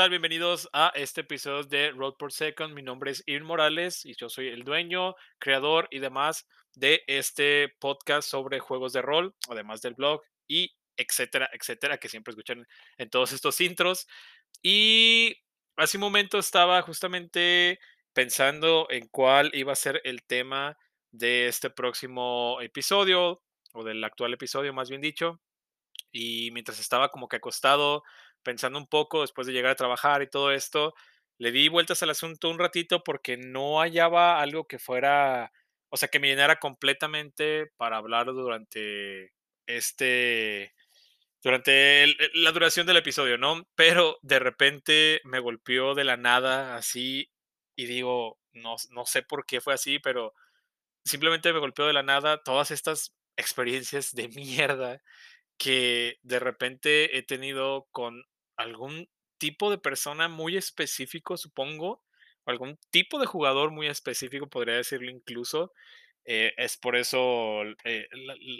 [0.00, 0.10] ¿Qué tal?
[0.12, 2.72] Bienvenidos a este episodio de Road per Second.
[2.72, 7.68] Mi nombre es Irvin Morales y yo soy el dueño, creador y demás de este
[7.78, 13.10] podcast sobre juegos de rol, además del blog y etcétera, etcétera, que siempre escuchan en
[13.10, 14.08] todos estos intros.
[14.62, 15.36] Y
[15.76, 17.78] hace un momento estaba justamente
[18.14, 20.78] pensando en cuál iba a ser el tema
[21.10, 23.42] de este próximo episodio,
[23.74, 25.42] o del actual episodio, más bien dicho.
[26.10, 28.02] Y mientras estaba como que acostado,
[28.42, 30.94] pensando un poco después de llegar a trabajar y todo esto,
[31.38, 35.52] le di vueltas al asunto un ratito porque no hallaba algo que fuera,
[35.88, 39.32] o sea, que me llenara completamente para hablar durante
[39.66, 40.74] este,
[41.42, 43.66] durante la duración del episodio, ¿no?
[43.74, 47.30] Pero de repente me golpeó de la nada así
[47.76, 50.34] y digo, no, no sé por qué fue así, pero
[51.04, 55.02] simplemente me golpeó de la nada todas estas experiencias de mierda
[55.58, 58.24] que de repente he tenido con
[58.62, 59.08] algún
[59.38, 62.04] tipo de persona muy específico, supongo,
[62.44, 65.72] o algún tipo de jugador muy específico, podría decirlo incluso.
[66.24, 68.06] Eh, es por eso eh,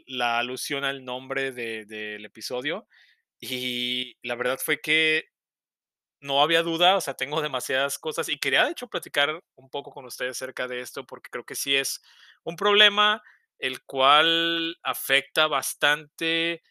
[0.07, 2.89] la, alusión al nombre de- del episodio.
[3.41, 5.27] Y la verdad fue que
[6.20, 9.91] no había duda, o sea, tengo demasiadas cosas y quería de hecho platicar un poco
[9.92, 12.03] con ustedes acerca de esto porque creo que sí es
[12.45, 13.23] un problema
[13.59, 16.62] el cual afecta bastante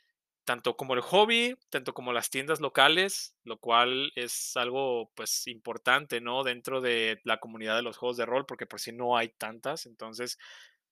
[0.49, 6.21] tanto como el hobby, tanto como las tiendas locales, lo cual es algo pues importante,
[6.21, 6.43] ¿no?
[6.43, 9.85] Dentro de la comunidad de los juegos de rol, porque por si no hay tantas.
[9.85, 10.39] Entonces,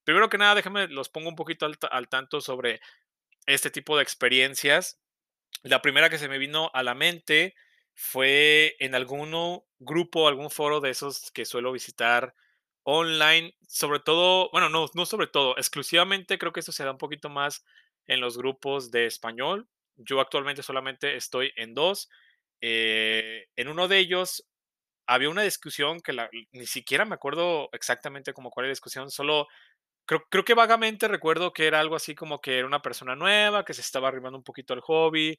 [0.04, 2.82] primero que nada, déjenme, los pongo un poquito al, al tanto sobre
[3.48, 5.00] este tipo de experiencias.
[5.64, 7.56] La primera que se me vino a la mente
[7.96, 12.36] fue en algún grupo, algún foro de esos que suelo visitar
[12.84, 17.00] online, sobre todo, bueno, no, no sobre todo, exclusivamente creo que esto se da un
[17.00, 17.66] poquito más
[18.08, 19.68] en los grupos de español.
[19.98, 22.10] Yo actualmente solamente estoy en dos.
[22.62, 24.46] Eh, en uno de ellos
[25.08, 29.10] había una discusión que la- ni siquiera me acuerdo exactamente como cuál era la discusión,
[29.12, 29.48] solo
[30.06, 33.74] creo, que vagamente recuerdo que era algo así como que era una persona nueva, que
[33.76, 35.38] se estaba arrimando un poquito al hobby,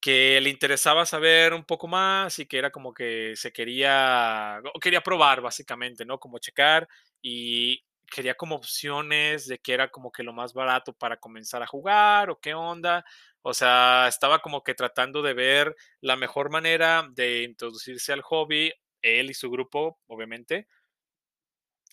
[0.00, 5.00] que le interesaba saber un poco más y que era como que se quería, quería
[5.02, 6.18] probar básicamente, ¿no?
[6.18, 6.88] Como checar
[7.22, 11.66] y quería como opciones de que era como que lo más barato para comenzar a
[11.66, 13.04] jugar o qué onda.
[13.42, 18.72] O sea, estaba como que tratando de ver la mejor manera de introducirse al hobby,
[19.02, 20.68] él y su grupo, obviamente.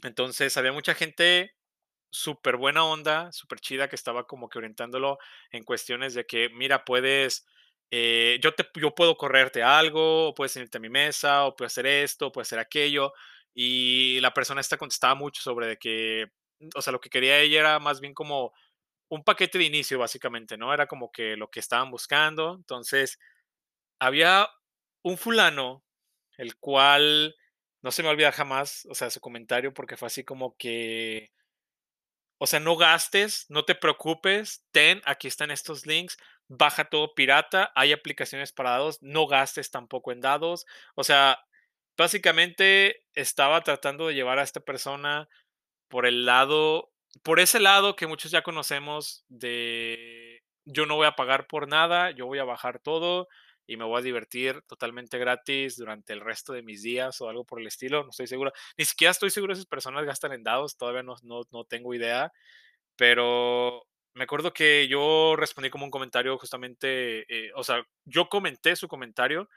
[0.04, 1.54] Entonces, había mucha gente
[2.12, 5.20] súper buena onda, súper chida, que estaba como que orientándolo
[5.52, 7.46] en cuestiones de que, mira, puedes,
[7.92, 11.68] eh, yo, te, yo puedo correrte algo, o puedes irte a mi mesa, o puedo
[11.68, 13.14] hacer esto, o puedo hacer aquello.
[13.54, 16.28] Y la persona esta contestaba mucho sobre de que,
[16.76, 18.54] o sea, lo que quería ella era más bien como
[19.10, 20.74] un paquete de inicio, básicamente, ¿no?
[20.74, 22.56] Era como que lo que estaban buscando.
[22.56, 23.20] Entonces,
[24.00, 24.50] había
[25.04, 25.84] un fulano,
[26.38, 27.36] el cual
[27.84, 31.32] no se me olvida jamás, o sea, su comentario, porque fue así como que
[32.40, 36.18] o sea, no gastes, no te preocupes, ten, aquí están estos links,
[36.48, 40.66] baja todo pirata, hay aplicaciones para dados, no gastes tampoco en dados.
[40.96, 41.38] O sea,
[42.04, 45.28] básicamente estaba tratando de llevar a esta persona
[45.90, 46.92] por el lado,
[47.24, 52.12] por ese lado que muchos ya conocemos de yo no voy a pagar por nada,
[52.12, 53.28] yo voy a bajar todo
[53.68, 57.44] y me voy a divertir totalmente gratis durante el resto de mis días o algo
[57.44, 58.54] por el estilo, no estoy seguro.
[58.78, 61.94] Ni siquiera estoy seguro si esas personas gastan en dados, todavía no, no, no tengo
[61.94, 62.32] idea,
[62.96, 68.76] pero me acuerdo que yo respondí como un comentario justamente, eh, o sea, yo comenté
[68.76, 69.50] su comentario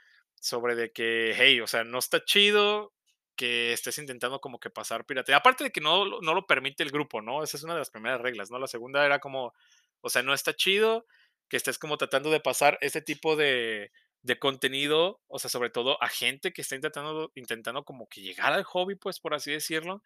[0.43, 2.93] sobre de que, hey, o sea, no está chido
[3.37, 5.39] que estés intentando como que pasar piratería.
[5.39, 7.45] Aparte de que no, no lo permite el grupo, ¿no?
[7.45, 8.59] Esa es una de las primeras reglas, ¿no?
[8.59, 9.55] La segunda era como,
[10.01, 11.07] o sea, no está chido
[11.49, 16.03] que estés como tratando de pasar este tipo de, de contenido, o sea, sobre todo
[16.03, 20.03] a gente que está intentando, intentando como que llegar al hobby, pues, por así decirlo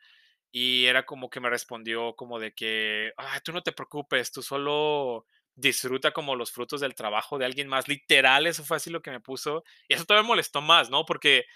[0.52, 4.43] y era como que me respondió como de que, ah, tú no te preocupes, tú
[4.43, 5.26] solo
[5.56, 7.88] disfruta como los frutos del trabajo de alguien más.
[7.88, 9.64] Literal, eso fue así lo que me puso.
[9.88, 11.05] Y eso todavía me molestó más, ¿no?
[11.06, 11.47] Porque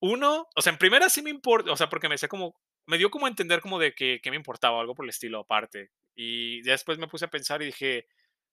[0.00, 2.56] uno, o sea, en primera sí me importa, o sea, porque me decía como,
[2.86, 5.40] me dio como a entender como de que, que me importaba algo por el estilo
[5.40, 5.90] aparte.
[6.14, 8.06] Y después me puse a pensar y dije,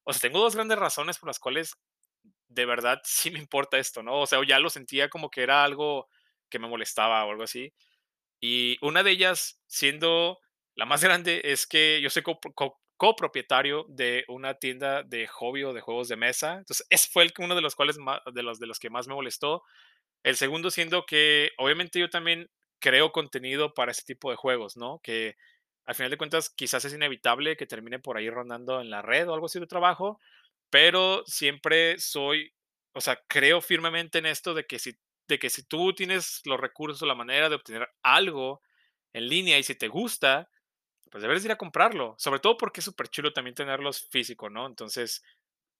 [0.03, 1.75] o sea, tengo dos grandes razones por las cuales
[2.49, 4.21] de verdad sí me importa esto, ¿no?
[4.21, 6.09] O sea, ya lo sentía como que era algo
[6.49, 7.73] que me molestaba o algo así.
[8.41, 10.39] Y una de ellas, siendo
[10.75, 12.23] la más grande, es que yo soy
[12.99, 16.57] copropietario de una tienda de hobby o de juegos de mesa.
[16.57, 17.97] Entonces, ese fue el, uno de los cuales
[18.33, 19.63] de los, de los que más me molestó.
[20.21, 24.99] El segundo siendo que obviamente yo también creo contenido para ese tipo de juegos, ¿no?
[25.01, 25.37] Que
[25.85, 29.29] al final de cuentas quizás es inevitable que termine por ahí rondando en la red
[29.29, 30.19] o algo así de trabajo,
[30.69, 32.53] pero siempre soy,
[32.93, 34.93] o sea, creo firmemente en esto de que si
[35.29, 38.61] de que si tú tienes los recursos o la manera de obtener algo
[39.13, 40.49] en línea y si te gusta,
[41.09, 42.15] pues deberes ir a comprarlo.
[42.17, 44.67] Sobre todo porque es súper chulo también tenerlos físico, ¿no?
[44.67, 45.23] Entonces,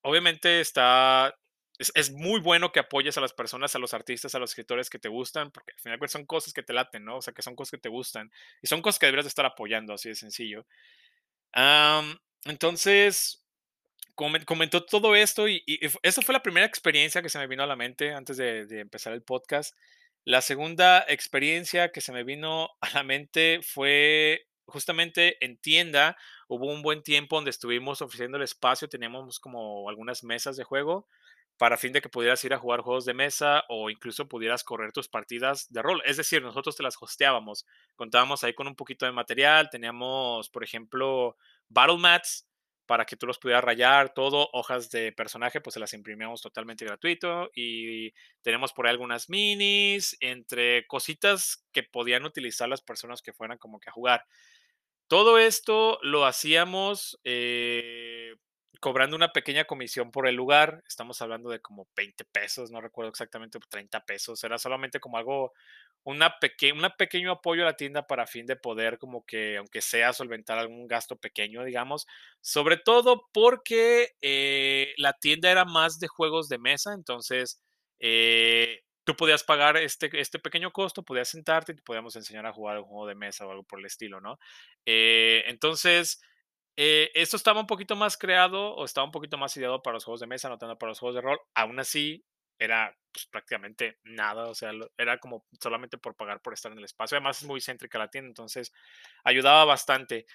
[0.02, 1.36] obviamente está
[1.80, 5.00] es, muy bueno que apoyes a las personas, a los artistas, a los escritores que
[5.00, 7.18] te gustan, porque al final son cosas que te laten, ¿no?
[7.18, 8.32] O sea, que son cosas que te gustan
[8.62, 10.66] y son cosas que deberías estar apoyando, así de sencillo.
[12.46, 13.46] entonces,
[14.16, 15.64] comentó todo esto y,
[16.04, 19.14] esa fue la primera experiencia que se me vino a la mente antes de empezar
[19.14, 19.74] el podcast.
[20.26, 26.18] La segunda experiencia que se me vino a la mente fue justamente en tienda.
[26.48, 31.08] Hubo un buen tiempo donde estuvimos ofreciendo el espacio, teníamos como algunas mesas de juego
[31.60, 34.94] para fin de que pudieras ir a jugar juegos de mesa o incluso pudieras correr
[34.94, 36.02] tus partidas de rol.
[36.06, 37.66] Es decir, nosotros te las hosteábamos.
[37.98, 39.70] Contábamos ahí con un poquito de material.
[39.70, 41.36] Teníamos, por ejemplo,
[41.68, 42.48] battle mats
[42.86, 46.86] para que tú los pudieras rayar, todo, hojas de personaje, pues se las imprimíamos totalmente
[46.86, 53.34] gratuito y tenemos por ahí algunas minis, entre cositas que podían utilizar las personas que
[53.34, 54.26] fueran como que a jugar.
[55.10, 58.36] Todo esto lo hacíamos eh,
[58.80, 60.84] cobrando una pequeña comisión por el lugar.
[60.88, 64.44] Estamos hablando de como 20 pesos, no recuerdo exactamente, 30 pesos.
[64.44, 65.52] Era solamente como algo,
[66.04, 66.36] una
[66.74, 70.60] un pequeño apoyo a la tienda para fin de poder como que, aunque sea, solventar
[70.60, 72.06] algún gasto pequeño, digamos.
[72.40, 77.60] Sobre todo porque eh, la tienda era más de juegos de mesa, entonces
[78.00, 82.54] eh, tú podías pagar este, este pequeño costo, podías sentarte y te podíamos enseñar a
[82.54, 84.38] jugar un juego de mesa o algo por el estilo, ¿no?
[84.86, 86.22] Eh, entonces
[86.78, 90.06] eh, esto estaba un poquito más creado o estaba un poquito más ideado para los
[90.06, 91.40] juegos de mesa, no tanto para los juegos de rol.
[91.56, 92.24] Aún así,
[92.60, 96.86] era pues, prácticamente nada, o sea, era como solamente por pagar por estar en el
[96.86, 97.18] espacio.
[97.18, 98.72] Además, es muy céntrica la tienda, entonces
[99.24, 100.28] ayudaba bastante.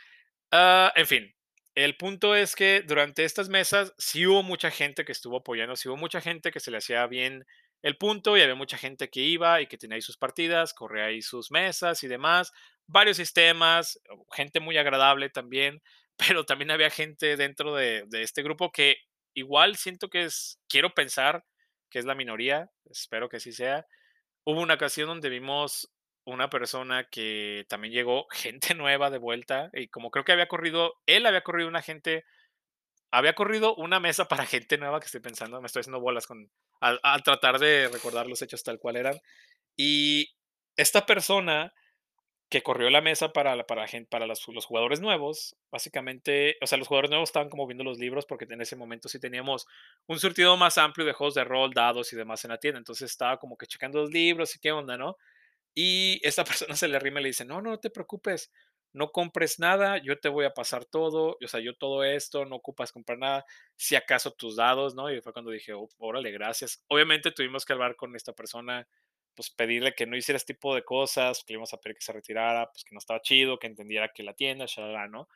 [0.50, 1.32] Ah, en fin,
[1.76, 5.88] el punto es que durante estas mesas sí hubo mucha gente que estuvo apoyando, sí
[5.88, 7.46] hubo mucha gente que se le hacía bien
[7.84, 11.04] el punto y había mucha gente que iba y que tenía ahí sus partidas, corría
[11.04, 12.52] ahí sus mesas y demás,
[12.86, 14.00] varios sistemas,
[14.32, 15.80] gente muy agradable también
[16.16, 18.96] pero también había gente dentro de, este grupo que
[19.34, 21.44] igual siento que es, quiero pensar
[21.90, 23.86] que es la minoría, espero que así sea.
[24.44, 25.92] Hubo una ocasión donde vimos
[26.24, 30.94] una persona que también llegó gente nueva de vuelta y como creo que había corrido,
[31.06, 32.24] él había corrido una gente,
[33.14, 36.50] había corrido una mesa para gente nueva que estoy pensando, me estoy haciendo bolas con,
[36.80, 39.20] al, tratar de recordar los hechos tal cual eran.
[39.76, 40.34] Y
[40.76, 41.72] esta persona
[42.48, 45.56] que corrió la mesa para, para, para los, los, jugadores nuevos.
[45.70, 49.08] Básicamente, o sea, los jugadores nuevos estaban como viendo los libros porque en ese momento
[49.08, 49.66] sí teníamos
[50.06, 52.78] un surtido más amplio de juegos de rol, dados y demás en la tienda.
[52.78, 55.16] Entonces estaba como que checando los libros y qué onda, ¿no?
[55.74, 58.50] Y esta persona se le rima y le dice, no, no te preocupes,
[58.94, 62.56] no compres nada, yo te voy a pasar todo, o sea, yo todo esto, no
[62.56, 63.44] ocupas comprar nada,
[63.76, 65.12] si acaso tus dados, ¿no?
[65.12, 66.82] Y fue cuando dije, oh, órale, gracias.
[66.88, 68.88] Obviamente tuvimos que hablar con esta persona
[69.34, 72.04] pues pedirle que no hiciera este tipo de cosas, que le íbamos a pedir que
[72.04, 75.28] se retirara, pues que no estaba chido, que entendiera que la tienda, shalala, ¿no?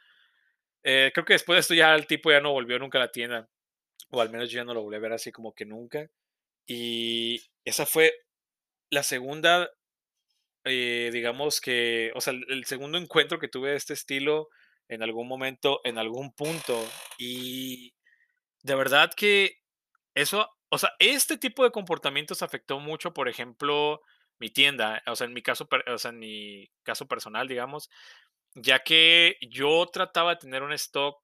[0.85, 3.13] Eh, creo que después de esto ya el tipo ya no volvió nunca a la
[3.13, 3.49] tienda,
[4.11, 6.09] o al menos yo ya no lo volví a ver así como que nunca.
[6.67, 8.13] Y esa fue
[8.91, 9.71] la segunda,
[10.65, 14.49] eh, digamos que, o sea, el segundo encuentro que tuve de este estilo
[14.89, 16.85] en algún momento, en algún punto.
[17.19, 17.95] Y
[18.63, 19.59] de verdad que
[20.15, 24.03] eso o sea, este tipo de comportamientos afectó mucho, por ejemplo,
[24.39, 27.91] mi tienda, o sea, en mi caso, o sea, en mi caso personal, digamos,
[28.55, 31.17] ya que yo trataba de tener un stock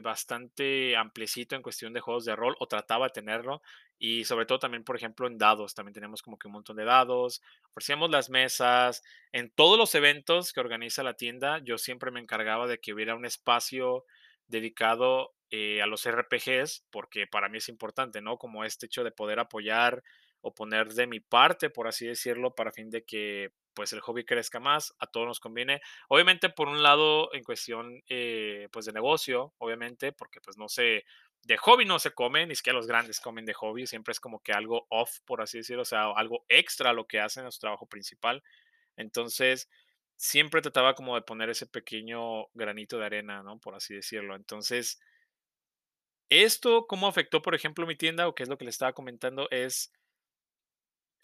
[0.00, 3.62] bastante ampliecito en cuestión de juegos de rol, o trataba de tenerlo,
[3.98, 6.84] y sobre todo también, por ejemplo, en dados, también tenemos como que un montón de
[6.84, 12.20] dados, ofrecíamos las mesas, en todos los eventos que organiza la tienda, yo siempre me
[12.20, 14.04] encargaba de que hubiera un espacio
[14.46, 18.38] dedicado eh, a los RPGs, porque para mí es importante, ¿no?
[18.38, 20.02] Como este hecho de poder apoyar
[20.42, 24.24] o poner de mi parte, por así decirlo, para fin de que pues el hobby
[24.24, 25.80] crezca más, a todos nos conviene.
[26.08, 31.04] Obviamente, por un lado, en cuestión eh, pues de negocio, obviamente, porque pues no sé,
[31.42, 34.40] de hobby no se come, ni siquiera los grandes comen de hobby, siempre es como
[34.40, 37.52] que algo off, por así decirlo, o sea, algo extra a lo que hacen en
[37.52, 38.42] su trabajo principal.
[38.96, 39.68] Entonces,
[40.16, 43.58] siempre trataba como de poner ese pequeño granito de arena, ¿no?
[43.58, 44.36] Por así decirlo.
[44.36, 45.00] Entonces,
[46.28, 48.28] esto, ¿cómo afectó, por ejemplo, mi tienda?
[48.28, 49.92] O qué es lo que le estaba comentando, es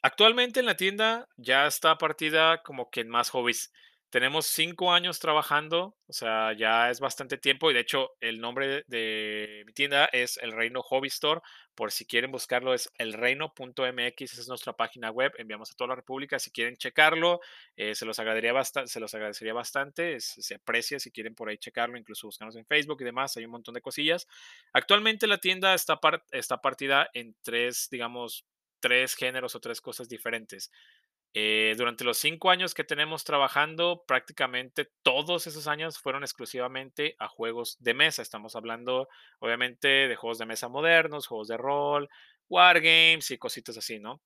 [0.03, 3.73] actualmente en la tienda ya está partida como que en más hobbies.
[4.09, 8.85] Tenemos cinco años trabajando, o sea, ya es bastante tiempo y de hecho el nombre
[8.87, 11.41] de mi tienda es El Reino Hobby Store.
[11.75, 15.97] Por si quieren buscarlo es elreino.mx, esa es nuestra página web, enviamos a toda la
[15.97, 16.39] República.
[16.39, 17.41] Si quieren checarlo,
[17.77, 21.59] eh, se, los agradecería bastante, se los agradecería bastante, se aprecia si quieren por ahí
[21.59, 24.29] checarlo, incluso buscarnos en Facebook y demás, hay un montón de cosillas.
[24.73, 26.01] Actualmente la tienda está,
[26.31, 28.47] está partida en tres, digamos,
[28.81, 30.71] tres géneros o tres cosas diferentes.
[31.39, 37.29] Eh, durante los cinco años que tenemos trabajando, prácticamente todos esos años fueron exclusivamente a
[37.29, 38.23] juegos de mesa.
[38.23, 42.09] Estamos hablando, obviamente, de juegos de mesa modernos, juegos de rol,
[42.49, 44.23] wargames y cositas así, ¿no?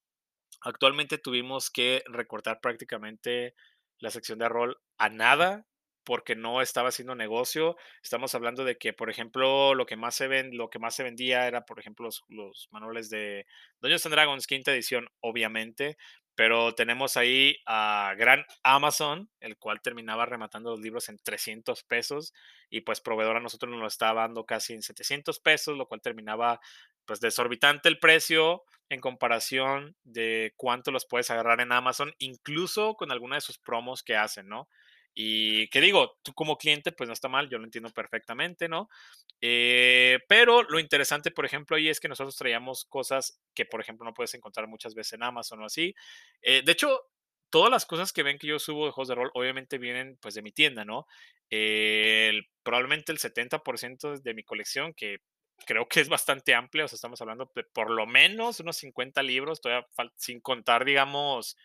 [0.61, 3.55] Actualmente tuvimos que recortar prácticamente
[3.99, 5.67] la sección de rol a nada
[6.05, 7.77] porque no estaba haciendo negocio.
[8.03, 11.03] Estamos hablando de que, por ejemplo, lo que más se, ven, lo que más se
[11.03, 13.47] vendía era, por ejemplo, los, manuales de
[13.81, 15.97] Dungeons and Dragons, quinta edición, obviamente,
[16.35, 22.33] pero tenemos ahí a gran Amazon, el cual terminaba rematando los libros en 300 pesos
[22.71, 26.01] y pues proveedor a nosotros nos lo estaba dando casi en 700 pesos, lo cual
[26.01, 26.61] terminaba
[27.05, 33.11] pues desorbitante el precio en comparación de cuánto los puedes agarrar en Amazon, incluso con
[33.13, 34.69] alguna de sus promos que hacen, ¿no?
[35.15, 38.89] Y que digo, tú como cliente, pues no está mal, yo lo entiendo perfectamente, ¿no?
[39.41, 44.05] Eh, pero lo interesante, por ejemplo, ahí es que nosotros traíamos cosas que, por ejemplo,
[44.05, 45.95] no puedes encontrar muchas veces en Amazon o así.
[46.43, 47.01] Eh, de hecho,
[47.51, 50.35] todas las cosas que ven que yo subo de juegos de rol, obviamente vienen pues
[50.35, 51.07] de mi tienda, ¿no?
[52.63, 55.19] probablemente el 70% de mi colección, que
[55.67, 59.23] creo que es bastante amplia, o sea, estamos hablando de por lo menos unos 50
[59.23, 59.61] libros,
[60.17, 61.57] sin contar, digamos,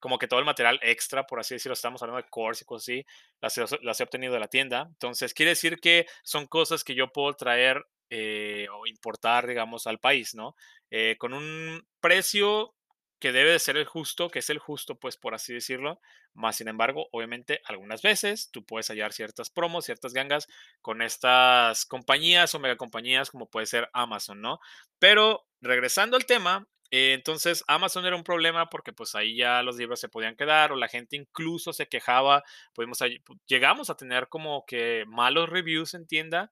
[0.00, 2.84] como que todo el material extra, por así decirlo, estamos hablando de cores y cosas
[2.84, 3.06] así,
[3.40, 4.86] las, las he obtenido de la tienda.
[4.88, 10.00] Entonces, quiere decir que son cosas que yo puedo traer eh, o importar, digamos, al
[10.00, 10.56] país, ¿no?
[10.90, 12.74] Eh, con un precio
[13.20, 16.00] que debe de ser el justo, que es el justo, pues por así decirlo.
[16.32, 20.48] Más sin embargo, obviamente, algunas veces tú puedes hallar ciertas promos, ciertas gangas
[20.80, 24.58] con estas compañías o megacompañías como puede ser Amazon, ¿no?
[24.98, 29.76] Pero regresando al tema, eh, entonces Amazon era un problema porque pues ahí ya los
[29.76, 32.42] libros se podían quedar o la gente incluso se quejaba,
[32.74, 32.98] pudimos,
[33.46, 36.50] llegamos a tener como que malos reviews en tienda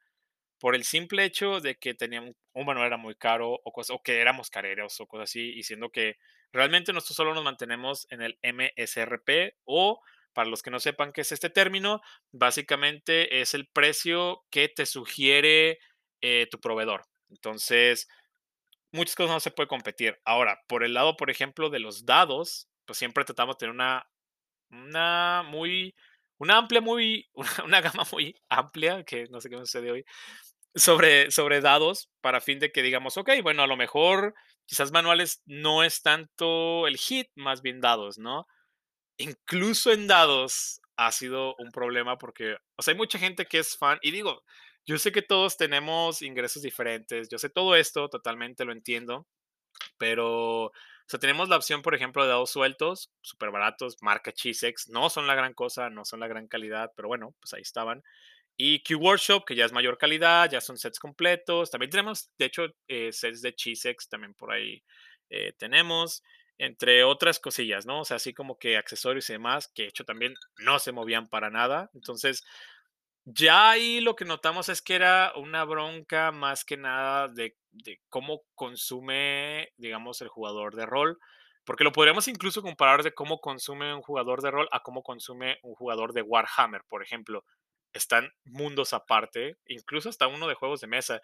[0.58, 4.20] por el simple hecho de que tenían un manual era muy caro o, o que
[4.20, 6.16] éramos careros o cosas así, y que
[6.52, 10.00] realmente nosotros solo nos mantenemos en el MSRP o
[10.32, 14.86] para los que no sepan qué es este término, básicamente es el precio que te
[14.86, 15.78] sugiere
[16.20, 17.06] eh, tu proveedor.
[17.30, 18.08] Entonces,
[18.92, 20.18] muchas cosas no se puede competir.
[20.24, 24.08] Ahora, por el lado, por ejemplo, de los dados, pues siempre tratamos de tener una,
[24.70, 25.94] una muy,
[26.38, 27.28] una amplia, muy,
[27.64, 30.04] una, gama muy amplia, que no sé qué me sucede hoy,
[30.74, 34.34] sobre, sobre dados, para fin de que digamos, ok, bueno, a lo mejor
[34.66, 38.46] quizás manuales no es tanto el hit, más bien dados, ¿no?
[39.18, 43.76] Incluso en dados ha sido un problema porque, o sea, hay mucha gente que es
[43.76, 44.42] fan, y digo,
[44.86, 49.26] yo sé que todos tenemos ingresos diferentes, yo sé todo esto, totalmente lo entiendo,
[49.98, 50.72] pero, o
[51.06, 55.26] sea, tenemos la opción, por ejemplo, de dados sueltos, súper baratos, marca Chisex, no son
[55.26, 58.02] la gran cosa, no son la gran calidad, pero bueno, pues ahí estaban.
[58.60, 61.70] Y Q Workshop, que ya es mayor calidad, ya son sets completos.
[61.70, 64.82] También tenemos, de hecho, eh, sets de Chisex, también por ahí
[65.30, 66.24] eh, tenemos,
[66.58, 68.00] entre otras cosillas, ¿no?
[68.00, 71.28] O sea, así como que accesorios y demás, que de hecho también no se movían
[71.28, 71.88] para nada.
[71.94, 72.42] Entonces,
[73.30, 77.56] ya ahí lo que notamos es que era una bronca más que nada de,
[78.08, 81.18] cómo consume, digamos, el jugador de rol.
[81.64, 85.58] Porque lo podríamos incluso comparar de cómo consume un jugador de rol a cómo consume
[85.62, 87.44] un jugador de Warhammer, por ejemplo.
[87.92, 91.20] Están mundos aparte, incluso hasta uno de juegos de mesa.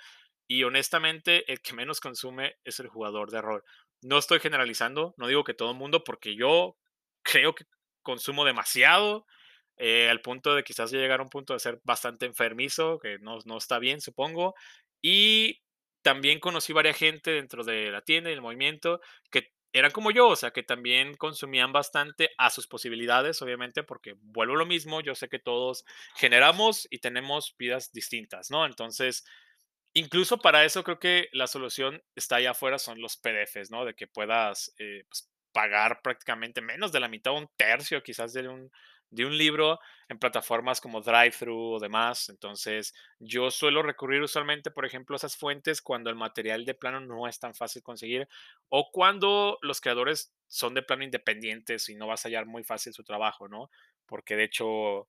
[0.46, 3.64] Y honestamente, el que menos consume es el jugador de rol.
[4.02, 6.76] No estoy generalizando, no digo que todo el mundo, porque yo
[7.22, 7.64] creo que
[8.02, 9.24] consumo demasiado
[9.76, 13.38] eh, al punto de quizás llegar a un punto de ser bastante enfermizo, que no,
[13.44, 14.54] no está bien, supongo.
[15.02, 15.60] Y
[16.02, 19.00] también conocí varias gente dentro de la tienda y el movimiento
[19.30, 24.14] que eran como yo, o sea, que también consumían bastante a sus posibilidades, obviamente, porque
[24.20, 28.66] vuelvo a lo mismo, yo sé que todos generamos y tenemos vidas distintas, ¿no?
[28.66, 29.24] Entonces,
[29.92, 33.84] incluso para eso creo que la solución está allá afuera, son los PDFs, ¿no?
[33.84, 38.46] De que puedas eh, pues, pagar prácticamente menos de la mitad, un tercio quizás de
[38.46, 38.70] un,
[39.14, 39.78] de un libro
[40.08, 42.28] en plataformas como DriveThru o demás.
[42.28, 47.00] Entonces, yo suelo recurrir usualmente, por ejemplo, a esas fuentes cuando el material de plano
[47.00, 48.28] no es tan fácil conseguir
[48.68, 52.92] o cuando los creadores son de plano independientes y no vas a hallar muy fácil
[52.92, 53.70] su trabajo, ¿no?
[54.06, 55.08] Porque de hecho,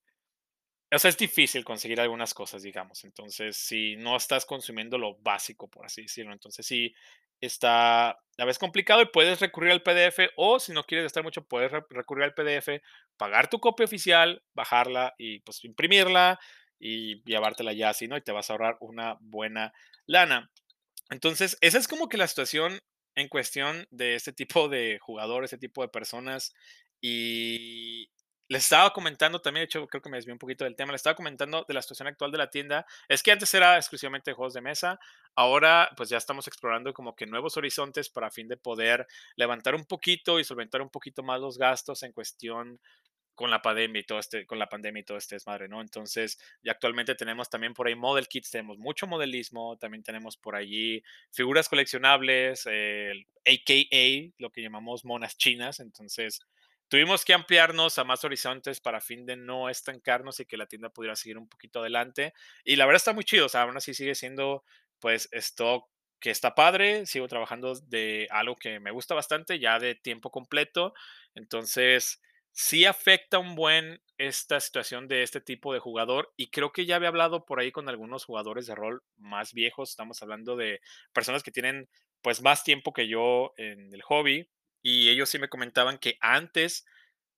[0.92, 3.04] o sea, es difícil conseguir algunas cosas, digamos.
[3.04, 6.94] Entonces, si no estás consumiendo lo básico, por así decirlo, entonces sí
[7.42, 11.44] está a veces complicado y puedes recurrir al PDF o si no quieres gastar mucho,
[11.44, 12.82] puedes recurrir al PDF,
[13.18, 16.40] pagar tu copia oficial, bajarla y pues imprimirla
[16.80, 18.18] y llevártela ya así, ¿no?
[18.18, 19.74] Y te vas a ahorrar una buena
[20.06, 20.52] lana.
[21.10, 22.80] Entonces, esa es como que la situación
[23.16, 26.54] en cuestión de este tipo de jugadores, este tipo de personas.
[27.02, 28.10] Y
[28.48, 31.00] les estaba comentando también, de hecho, creo que me desvié un poquito del tema, les
[31.00, 32.86] estaba comentando de la situación actual de la tienda.
[33.08, 35.00] Es que antes era exclusivamente juegos de mesa,
[35.36, 39.86] ahora pues ya estamos explorando como que nuevos horizontes para fin de poder levantar un
[39.86, 42.80] poquito y solventar un poquito más los gastos en cuestión
[43.36, 45.82] con la pandemia y todo este, con la pandemia y todo este desmadre, ¿no?
[45.82, 50.56] Entonces, ya actualmente tenemos también por ahí model kits, tenemos mucho modelismo, también tenemos por
[50.56, 56.40] allí figuras coleccionables, el AKA, lo que llamamos monas chinas, entonces
[56.88, 60.90] tuvimos que ampliarnos a más horizontes para fin de no estancarnos y que la tienda
[60.90, 62.34] pudiera seguir un poquito adelante.
[62.64, 64.64] Y la verdad está muy chido, o sea, aún así sigue siendo
[65.00, 65.88] pues stock
[66.20, 70.94] que está padre, sigo trabajando de algo que me gusta bastante, ya de tiempo completo,
[71.36, 76.86] entonces sí afecta un buen esta situación de este tipo de jugador y creo que
[76.86, 80.80] ya había hablado por ahí con algunos jugadores de rol más viejos, estamos hablando de
[81.14, 81.90] personas que tienen
[82.22, 84.50] pues más tiempo que yo en el hobby
[84.86, 86.86] y ellos sí me comentaban que antes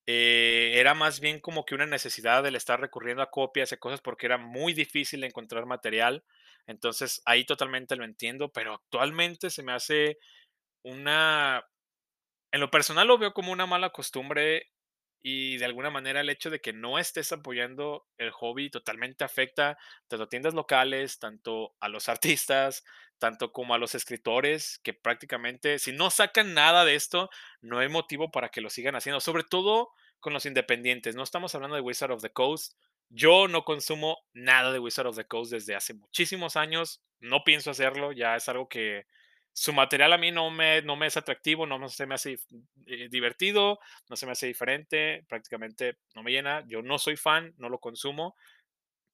[0.05, 4.01] eh, era más bien como que una necesidad del estar recurriendo a copias y cosas
[4.01, 6.25] porque era muy difícil encontrar material.
[6.65, 10.17] Entonces ahí totalmente lo entiendo, pero actualmente se me hace
[10.83, 11.65] una,
[12.51, 14.69] en lo personal lo veo como una mala costumbre
[15.21, 19.77] y de alguna manera el hecho de que no estés apoyando el hobby totalmente afecta
[20.07, 22.83] tanto a tiendas locales, tanto a los artistas,
[23.17, 27.29] tanto como a los escritores, que prácticamente si no sacan nada de esto,
[27.61, 31.15] no hay motivo para que lo sigan haciendo, sobre todo con los independientes.
[31.15, 32.73] No estamos hablando de Wizard of the Coast.
[33.09, 37.01] Yo no consumo nada de Wizard of the Coast desde hace muchísimos años.
[37.19, 39.05] No pienso hacerlo, ya es algo que
[39.59, 42.37] su material a mí no me, no me es atractivo, no se me hace
[42.85, 46.63] eh, divertido, no se me hace diferente, prácticamente no me llena.
[46.67, 48.35] Yo no soy fan, no lo consumo.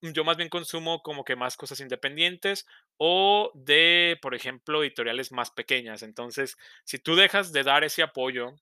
[0.01, 5.49] Yo más bien consumo como que más cosas independientes o de, por ejemplo, editoriales más
[5.49, 6.03] pequeñas.
[6.03, 8.53] Entonces, si tú dejas de dar ese apoyo,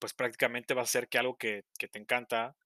[0.00, 2.56] pues prácticamente va a ser que algo que, que te encanta,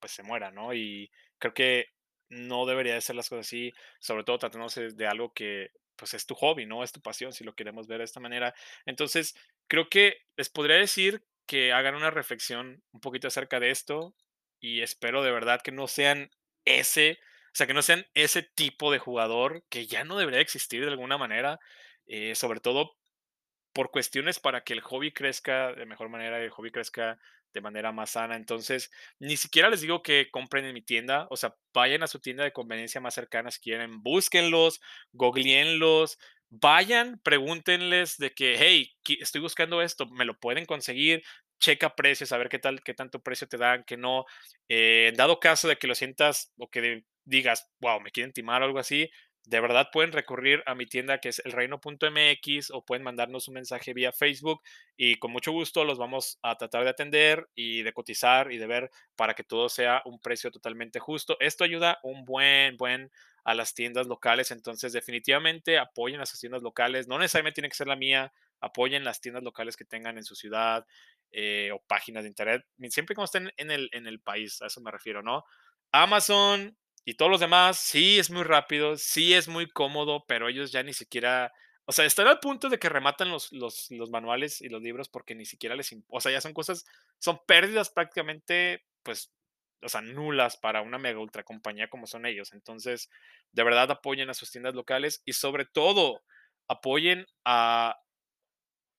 [0.00, 0.72] pues se muera, ¿no?
[0.72, 1.88] Y creo que
[2.30, 6.26] no debería de ser las cosas así, sobre todo tratándose de algo que pues es
[6.26, 6.82] tu hobby, ¿no?
[6.82, 8.54] Es tu pasión, si lo queremos ver de esta manera.
[8.86, 14.14] Entonces, creo que les podría decir que hagan una reflexión un poquito acerca de esto
[14.60, 16.30] y espero de verdad que no sean
[16.64, 20.82] ese, o sea, que no sean ese tipo de jugador que ya no debería existir
[20.82, 21.58] de alguna manera,
[22.06, 22.96] eh, sobre todo
[23.72, 27.18] por cuestiones para que el hobby crezca de mejor manera, el hobby crezca
[27.58, 28.36] de manera más sana.
[28.36, 32.20] Entonces, ni siquiera les digo que compren en mi tienda, o sea, vayan a su
[32.20, 34.80] tienda de conveniencia más cercana si quieren, búsquenlos,
[35.12, 36.18] googleenlos,
[36.50, 41.22] vayan, pregúntenles de que, hey, estoy buscando esto, me lo pueden conseguir,
[41.60, 44.24] checa precios, a ver qué tal, qué tanto precio te dan, que no.
[44.68, 48.66] Eh, dado caso de que lo sientas o que digas, wow, me quieren timar o
[48.66, 49.10] algo así,
[49.48, 53.94] de verdad pueden recurrir a mi tienda que es elreino.mx o pueden mandarnos un mensaje
[53.94, 54.62] vía Facebook
[54.94, 58.66] y con mucho gusto los vamos a tratar de atender y de cotizar y de
[58.66, 61.38] ver para que todo sea un precio totalmente justo.
[61.40, 63.10] Esto ayuda un buen, buen
[63.42, 67.76] a las tiendas locales, entonces definitivamente apoyen a sus tiendas locales, no necesariamente tiene que
[67.76, 68.30] ser la mía,
[68.60, 70.84] apoyen las tiendas locales que tengan en su ciudad
[71.30, 74.82] eh, o páginas de internet, siempre como estén en el, en el país, a eso
[74.82, 75.44] me refiero, ¿no?
[75.90, 76.76] Amazon,
[77.08, 80.82] y todos los demás, sí es muy rápido, sí es muy cómodo, pero ellos ya
[80.82, 81.54] ni siquiera,
[81.86, 85.08] o sea, están al punto de que rematan los, los, los manuales y los libros
[85.08, 86.84] porque ni siquiera les, o sea, ya son cosas,
[87.18, 89.32] son pérdidas prácticamente, pues,
[89.80, 92.52] o sea, nulas para una mega ultra compañía como son ellos.
[92.52, 93.08] Entonces,
[93.52, 96.22] de verdad apoyen a sus tiendas locales y sobre todo
[96.68, 97.96] apoyen a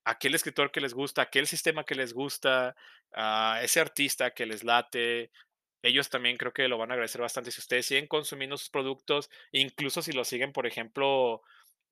[0.04, 2.76] aquel escritor que les gusta, aquel sistema que les gusta,
[3.14, 5.30] a ese artista que les late,
[5.82, 7.52] ellos también creo que lo van a agradecer bastante.
[7.52, 11.42] Si ustedes siguen consumiendo sus productos, incluso si lo siguen, por ejemplo,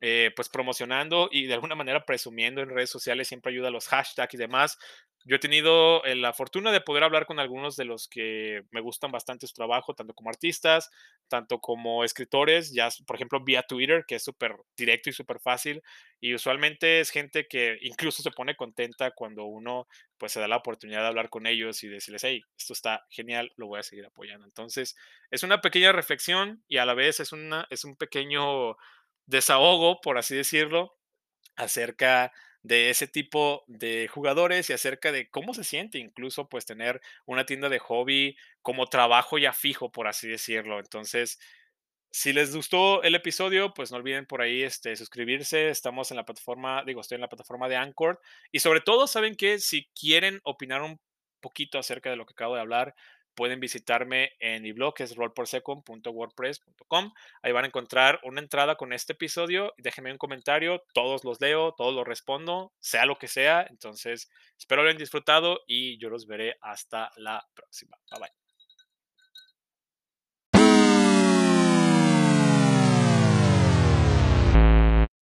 [0.01, 3.87] eh, pues promocionando y de alguna manera presumiendo en redes sociales, siempre ayuda a los
[3.87, 4.77] hashtags y demás.
[5.25, 8.79] Yo he tenido eh, la fortuna de poder hablar con algunos de los que me
[8.79, 10.89] gustan bastante su trabajo, tanto como artistas,
[11.27, 15.83] tanto como escritores, ya por ejemplo vía Twitter, que es súper directo y súper fácil,
[16.21, 20.57] y usualmente es gente que incluso se pone contenta cuando uno pues se da la
[20.57, 24.05] oportunidad de hablar con ellos y decirles, hey, esto está genial, lo voy a seguir
[24.05, 24.45] apoyando.
[24.45, 24.95] Entonces,
[25.29, 28.77] es una pequeña reflexión y a la vez es, una, es un pequeño
[29.27, 30.97] desahogo, por así decirlo,
[31.55, 37.01] acerca de ese tipo de jugadores y acerca de cómo se siente incluso pues tener
[37.25, 40.79] una tienda de hobby como trabajo ya fijo, por así decirlo.
[40.79, 41.39] Entonces,
[42.11, 45.69] si les gustó el episodio, pues no olviden por ahí este, suscribirse.
[45.69, 48.19] Estamos en la plataforma, digo, estoy en la plataforma de Anchor.
[48.51, 50.99] Y sobre todo, saben que si quieren opinar un
[51.41, 52.95] poquito acerca de lo que acabo de hablar,
[53.37, 57.13] pueden visitarme en mi blog, que es rollporsecond.wordpress.com.
[57.43, 59.75] Ahí van a encontrar una entrada con este episodio.
[59.77, 63.67] Déjenme un comentario, todos los leo, todos los respondo, sea lo que sea.
[63.69, 67.95] Entonces, espero lo hayan disfrutado y yo los veré hasta la próxima.
[68.09, 68.46] Bye bye.